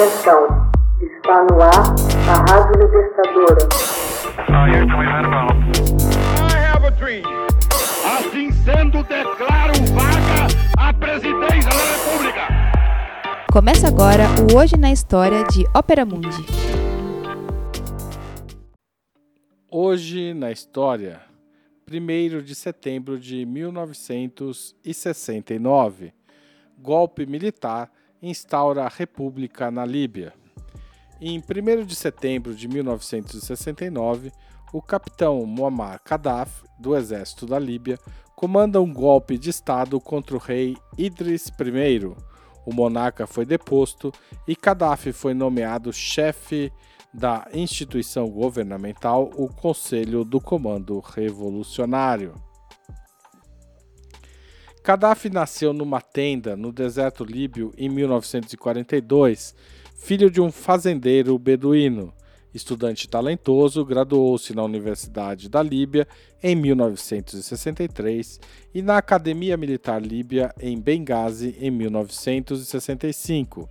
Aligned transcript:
Atenção, 0.00 0.48
está 0.98 1.44
no 1.44 1.60
ar 1.60 1.84
a 2.26 2.40
Rádio 2.50 2.80
Libertadora. 2.80 3.68
Assim 8.16 8.48
sendo, 8.50 9.02
declaro 9.02 9.74
vaga 9.92 10.48
a 10.78 10.90
presidência 10.94 11.68
da 11.68 11.84
República. 11.92 12.48
Começa 13.52 13.88
agora 13.88 14.24
o 14.50 14.56
Hoje 14.56 14.78
na 14.78 14.90
História 14.90 15.44
de 15.44 15.66
Ópera 15.74 16.06
Mundi. 16.06 16.46
Hoje 19.70 20.32
na 20.32 20.50
História, 20.50 21.20
1 21.86 22.40
de 22.40 22.54
setembro 22.54 23.18
de 23.18 23.44
1969, 23.44 26.14
golpe 26.78 27.26
militar 27.26 27.90
instaura 28.22 28.84
a 28.84 28.88
República 28.88 29.70
na 29.70 29.84
Líbia. 29.84 30.32
Em 31.20 31.38
1 31.38 31.84
de 31.84 31.94
setembro 31.94 32.54
de 32.54 32.66
1969, 32.66 34.32
o 34.72 34.80
capitão 34.80 35.44
Muammar 35.44 36.00
Gaddafi, 36.04 36.64
do 36.78 36.96
exército 36.96 37.46
da 37.46 37.58
Líbia, 37.58 37.98
comanda 38.34 38.80
um 38.80 38.92
golpe 38.92 39.36
de 39.36 39.50
Estado 39.50 40.00
contra 40.00 40.34
o 40.34 40.38
rei 40.38 40.76
Idris 40.96 41.48
I. 41.48 42.14
O 42.64 42.72
monarca 42.72 43.26
foi 43.26 43.44
deposto 43.44 44.12
e 44.46 44.54
Gaddafi 44.54 45.12
foi 45.12 45.34
nomeado 45.34 45.92
chefe 45.92 46.72
da 47.12 47.48
instituição 47.52 48.30
governamental, 48.30 49.30
o 49.36 49.48
Conselho 49.48 50.24
do 50.24 50.40
Comando 50.40 51.00
Revolucionário. 51.00 52.34
Gaddafi 54.90 55.30
nasceu 55.30 55.72
numa 55.72 56.00
tenda 56.00 56.56
no 56.56 56.72
deserto 56.72 57.22
líbio 57.22 57.72
em 57.78 57.88
1942, 57.88 59.54
filho 59.94 60.28
de 60.28 60.40
um 60.40 60.50
fazendeiro 60.50 61.38
beduíno. 61.38 62.12
Estudante 62.52 63.08
talentoso, 63.08 63.84
graduou-se 63.84 64.52
na 64.52 64.64
Universidade 64.64 65.48
da 65.48 65.62
Líbia 65.62 66.08
em 66.42 66.56
1963 66.56 68.40
e 68.74 68.82
na 68.82 68.96
Academia 68.96 69.56
Militar 69.56 70.02
Líbia 70.02 70.52
em 70.58 70.76
Benghazi 70.76 71.56
em 71.60 71.70
1965. 71.70 73.68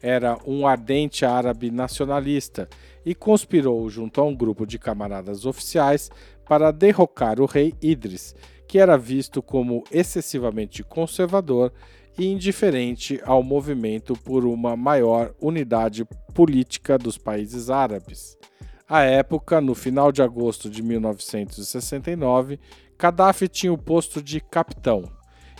Era 0.00 0.38
um 0.46 0.64
ardente 0.64 1.24
árabe 1.24 1.72
nacionalista 1.72 2.68
e 3.04 3.16
conspirou 3.16 3.90
junto 3.90 4.20
a 4.20 4.24
um 4.24 4.32
grupo 4.32 4.64
de 4.64 4.78
camaradas 4.78 5.44
oficiais 5.44 6.08
para 6.48 6.70
derrocar 6.70 7.40
o 7.40 7.46
rei 7.46 7.74
Idris, 7.82 8.36
que 8.72 8.78
era 8.78 8.96
visto 8.96 9.42
como 9.42 9.84
excessivamente 9.92 10.82
conservador 10.82 11.70
e 12.18 12.24
indiferente 12.24 13.20
ao 13.22 13.42
movimento 13.42 14.14
por 14.14 14.46
uma 14.46 14.74
maior 14.74 15.34
unidade 15.38 16.06
política 16.34 16.96
dos 16.96 17.18
países 17.18 17.68
árabes. 17.68 18.34
À 18.88 19.02
época, 19.02 19.60
no 19.60 19.74
final 19.74 20.10
de 20.10 20.22
agosto 20.22 20.70
de 20.70 20.82
1969, 20.82 22.58
Gaddafi 22.98 23.46
tinha 23.46 23.70
o 23.70 23.76
posto 23.76 24.22
de 24.22 24.40
capitão 24.40 25.04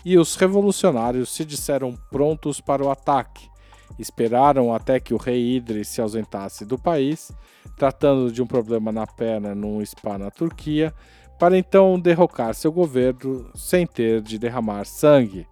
e 0.03 0.17
os 0.17 0.35
revolucionários 0.35 1.35
se 1.35 1.45
disseram 1.45 1.95
prontos 2.11 2.63
para 2.63 2.83
o 2.83 2.91
ataque. 2.91 3.47
Esperaram 3.99 4.73
até 4.73 4.99
que 4.99 5.13
o 5.13 5.19
rei 5.19 5.57
Idris 5.57 5.89
se 5.89 6.01
ausentasse 6.01 6.65
do 6.65 6.79
país, 6.79 7.31
tratando 7.77 8.33
de 8.33 8.43
um 8.43 8.47
problema 8.47 8.91
na 8.91 9.07
perna 9.07 9.55
num 9.55 9.85
spa 9.85 10.17
na 10.17 10.31
Turquia, 10.31 10.95
para 11.43 11.59
então 11.59 11.99
derrocar 11.99 12.55
seu 12.55 12.71
governo 12.71 13.51
sem 13.53 13.85
ter 13.85 14.21
de 14.21 14.39
derramar 14.39 14.85
sangue. 14.85 15.45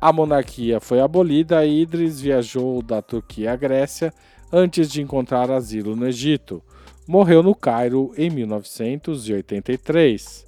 A 0.00 0.12
monarquia 0.12 0.80
foi 0.80 0.98
abolida 0.98 1.64
e 1.64 1.82
Idris 1.82 2.20
viajou 2.20 2.82
da 2.82 3.00
Turquia 3.00 3.52
à 3.52 3.56
Grécia 3.56 4.12
antes 4.52 4.90
de 4.90 5.00
encontrar 5.00 5.48
asilo 5.52 5.94
no 5.94 6.04
Egito. 6.04 6.60
Morreu 7.06 7.44
no 7.44 7.54
Cairo 7.54 8.10
em 8.18 8.28
1983. 8.28 10.44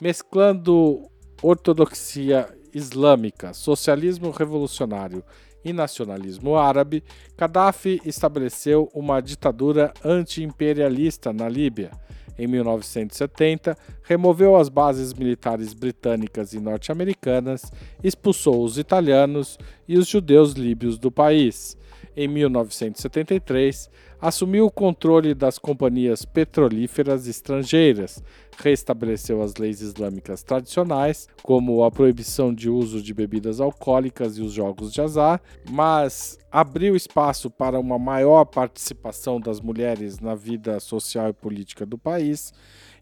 Mesclando 0.00 1.08
ortodoxia 1.40 2.48
islâmica, 2.74 3.54
socialismo 3.54 4.32
revolucionário 4.32 5.22
e 5.64 5.72
nacionalismo 5.72 6.56
árabe, 6.56 7.04
Gaddafi 7.38 8.00
estabeleceu 8.04 8.90
uma 8.92 9.20
ditadura 9.20 9.94
anti-imperialista 10.04 11.32
na 11.32 11.48
Líbia 11.48 11.92
em 12.38 12.46
1970, 12.46 13.76
removeu 14.02 14.56
as 14.56 14.68
bases 14.68 15.14
militares 15.14 15.72
britânicas 15.72 16.52
e 16.52 16.60
norte-americanas, 16.60 17.70
expulsou 18.02 18.62
os 18.62 18.78
italianos 18.78 19.58
e 19.88 19.96
os 19.96 20.06
judeus 20.06 20.52
líbios 20.52 20.98
do 20.98 21.10
país. 21.10 21.76
Em 22.16 22.28
1973, 22.28 23.90
assumiu 24.20 24.66
o 24.66 24.70
controle 24.70 25.34
das 25.34 25.58
companhias 25.58 26.24
petrolíferas 26.24 27.26
estrangeiras, 27.26 28.22
restabeleceu 28.58 29.42
as 29.42 29.54
leis 29.56 29.80
islâmicas 29.80 30.42
tradicionais, 30.42 31.28
como 31.42 31.84
a 31.84 31.90
proibição 31.90 32.52
de 32.54 32.70
uso 32.70 33.02
de 33.02 33.12
bebidas 33.12 33.60
alcoólicas 33.60 34.38
e 34.38 34.42
os 34.42 34.52
jogos 34.52 34.92
de 34.92 35.00
azar, 35.00 35.40
mas 35.70 36.38
abriu 36.50 36.96
espaço 36.96 37.50
para 37.50 37.78
uma 37.78 37.98
maior 37.98 38.44
participação 38.44 39.40
das 39.40 39.60
mulheres 39.60 40.20
na 40.20 40.34
vida 40.34 40.80
social 40.80 41.28
e 41.28 41.32
política 41.32 41.84
do 41.84 41.98
país 41.98 42.52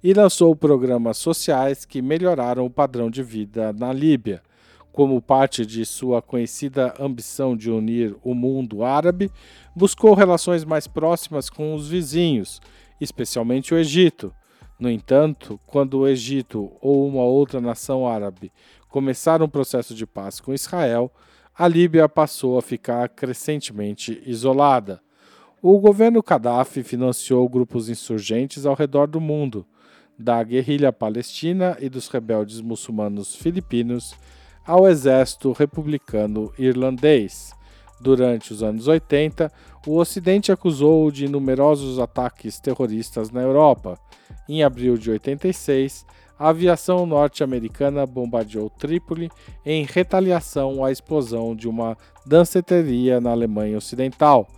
e 0.02 0.12
lançou 0.12 0.54
programas 0.54 1.16
sociais 1.16 1.84
que 1.84 2.02
melhoraram 2.02 2.66
o 2.66 2.70
padrão 2.70 3.08
de 3.08 3.22
vida 3.22 3.72
na 3.72 3.92
Líbia 3.92 4.42
como 4.94 5.20
parte 5.20 5.66
de 5.66 5.84
sua 5.84 6.22
conhecida 6.22 6.94
ambição 7.00 7.56
de 7.56 7.68
unir 7.68 8.14
o 8.22 8.32
mundo 8.32 8.84
árabe, 8.84 9.28
buscou 9.74 10.14
relações 10.14 10.64
mais 10.64 10.86
próximas 10.86 11.50
com 11.50 11.74
os 11.74 11.88
vizinhos, 11.88 12.60
especialmente 13.00 13.74
o 13.74 13.76
Egito. 13.76 14.32
No 14.78 14.88
entanto, 14.88 15.58
quando 15.66 15.98
o 15.98 16.06
Egito 16.06 16.70
ou 16.80 17.08
uma 17.08 17.24
outra 17.24 17.60
nação 17.60 18.06
árabe 18.06 18.52
começaram 18.88 19.46
um 19.46 19.48
processo 19.48 19.96
de 19.96 20.06
paz 20.06 20.38
com 20.38 20.54
Israel, 20.54 21.10
a 21.58 21.66
Líbia 21.66 22.08
passou 22.08 22.56
a 22.56 22.62
ficar 22.62 23.08
crescentemente 23.08 24.22
isolada. 24.24 25.00
O 25.60 25.76
governo 25.80 26.22
Gaddafi 26.22 26.84
financiou 26.84 27.48
grupos 27.48 27.88
insurgentes 27.88 28.64
ao 28.64 28.76
redor 28.76 29.08
do 29.08 29.20
mundo, 29.20 29.66
da 30.16 30.40
guerrilha 30.44 30.92
palestina 30.92 31.76
e 31.80 31.88
dos 31.88 32.06
rebeldes 32.06 32.60
muçulmanos 32.60 33.34
filipinos 33.34 34.14
ao 34.66 34.88
exército 34.88 35.52
republicano 35.52 36.52
irlandês. 36.58 37.52
Durante 38.00 38.52
os 38.52 38.62
anos 38.62 38.88
80, 38.88 39.50
o 39.86 39.96
Ocidente 39.98 40.50
acusou-o 40.50 41.12
de 41.12 41.28
numerosos 41.28 41.98
ataques 41.98 42.58
terroristas 42.58 43.30
na 43.30 43.40
Europa. 43.40 43.98
Em 44.48 44.62
abril 44.62 44.96
de 44.96 45.10
86, 45.10 46.04
a 46.38 46.48
aviação 46.48 47.06
norte-americana 47.06 48.04
bombardeou 48.04 48.68
Trípoli 48.68 49.30
em 49.64 49.84
retaliação 49.84 50.84
à 50.84 50.90
explosão 50.90 51.54
de 51.54 51.68
uma 51.68 51.96
danceteria 52.26 53.20
na 53.20 53.30
Alemanha 53.30 53.78
Ocidental. 53.78 54.48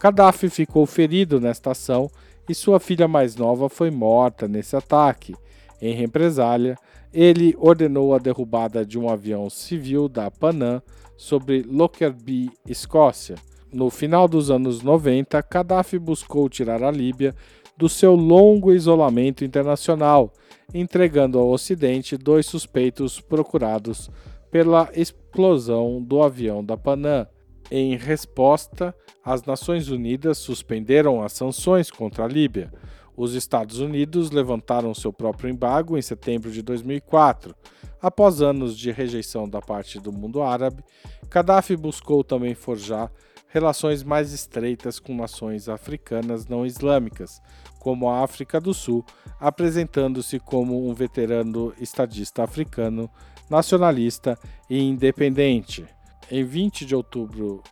Gaddafi 0.00 0.48
ficou 0.48 0.86
ferido 0.86 1.40
nesta 1.40 1.70
ação 1.70 2.10
e 2.48 2.54
sua 2.54 2.80
filha 2.80 3.06
mais 3.06 3.36
nova 3.36 3.68
foi 3.68 3.90
morta 3.90 4.48
nesse 4.48 4.74
ataque. 4.74 5.36
Em 5.80 5.94
represália, 5.94 6.76
ele 7.12 7.54
ordenou 7.58 8.14
a 8.14 8.18
derrubada 8.18 8.84
de 8.84 8.98
um 8.98 9.08
avião 9.08 9.48
civil 9.48 10.08
da 10.08 10.30
Panam 10.30 10.82
sobre 11.16 11.62
Lockerbie, 11.62 12.50
Escócia. 12.66 13.36
No 13.72 13.88
final 13.88 14.26
dos 14.26 14.50
anos 14.50 14.82
90, 14.82 15.40
Gaddafi 15.50 15.98
buscou 15.98 16.48
tirar 16.48 16.82
a 16.82 16.90
Líbia 16.90 17.34
do 17.76 17.88
seu 17.88 18.14
longo 18.14 18.72
isolamento 18.72 19.44
internacional, 19.44 20.32
entregando 20.74 21.38
ao 21.38 21.48
Ocidente 21.48 22.16
dois 22.16 22.46
suspeitos 22.46 23.20
procurados 23.20 24.10
pela 24.50 24.90
explosão 24.94 26.02
do 26.02 26.22
avião 26.22 26.64
da 26.64 26.76
Panam. 26.76 27.26
Em 27.70 27.96
resposta, 27.96 28.94
as 29.24 29.44
Nações 29.44 29.88
Unidas 29.88 30.38
suspenderam 30.38 31.22
as 31.22 31.32
sanções 31.32 31.90
contra 31.90 32.24
a 32.24 32.28
Líbia. 32.28 32.72
Os 33.16 33.34
Estados 33.34 33.78
Unidos 33.78 34.30
levantaram 34.30 34.94
seu 34.94 35.12
próprio 35.12 35.50
embargo 35.50 35.96
em 35.96 36.02
setembro 36.02 36.50
de 36.50 36.62
2004. 36.62 37.54
Após 38.00 38.40
anos 38.40 38.76
de 38.76 38.90
rejeição 38.90 39.48
da 39.48 39.60
parte 39.60 40.00
do 40.00 40.12
mundo 40.12 40.42
árabe, 40.42 40.82
Gaddafi 41.28 41.76
buscou 41.76 42.24
também 42.24 42.54
forjar 42.54 43.12
relações 43.48 44.02
mais 44.02 44.32
estreitas 44.32 44.98
com 44.98 45.14
nações 45.14 45.68
africanas 45.68 46.46
não 46.46 46.64
islâmicas, 46.64 47.42
como 47.78 48.08
a 48.08 48.22
África 48.22 48.60
do 48.60 48.72
Sul, 48.72 49.04
apresentando-se 49.38 50.38
como 50.38 50.88
um 50.88 50.94
veterano 50.94 51.74
estadista 51.78 52.44
africano, 52.44 53.10
nacionalista 53.50 54.38
e 54.68 54.80
independente. 54.80 55.84
Em 56.30 56.44
20 56.44 56.86
de 56.86 56.94
outubro 56.94 57.62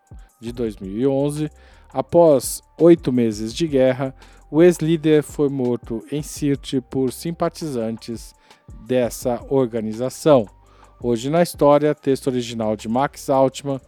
de 0.41 0.53
2011, 0.53 1.51
após 1.93 2.63
oito 2.79 3.13
meses 3.13 3.55
de 3.55 3.67
guerra, 3.67 4.15
o 4.51 4.63
ex-líder 4.63 5.23
foi 5.23 5.49
morto 5.49 6.05
em 6.11 6.23
Sirte 6.23 6.81
por 6.81 7.13
simpatizantes 7.13 8.35
dessa 8.87 9.45
organização. 9.51 10.47
Hoje 11.01 11.31
na 11.31 11.43
história, 11.43 11.95
texto 11.95 12.29
original 12.29 12.77
de 12.77 12.89
Max 12.89 13.29
Altman, 13.29 13.81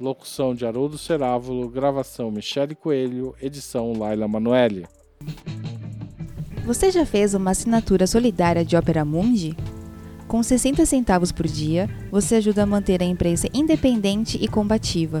Locução 0.00 0.54
de 0.54 0.66
Haroldo 0.66 0.98
Cerávulo, 0.98 1.68
gravação 1.68 2.30
Michele 2.30 2.74
Coelho, 2.74 3.34
edição 3.40 3.92
Laila 3.92 4.26
Manoeli. 4.26 4.86
Você 6.64 6.90
já 6.90 7.04
fez 7.04 7.34
uma 7.34 7.50
assinatura 7.50 8.06
solidária 8.06 8.64
de 8.64 8.76
Opera 8.76 9.04
Mundi? 9.04 9.56
Com 10.26 10.42
60 10.42 10.86
centavos 10.86 11.30
por 11.30 11.46
dia, 11.46 11.88
você 12.10 12.36
ajuda 12.36 12.62
a 12.62 12.66
manter 12.66 13.02
a 13.02 13.06
imprensa 13.06 13.48
independente 13.52 14.38
e 14.40 14.48
combativa. 14.48 15.20